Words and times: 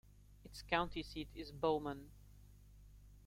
Its 0.43 0.63
county 0.63 1.03
seat 1.03 1.27
is 1.35 1.51
Bowman. 1.51 2.09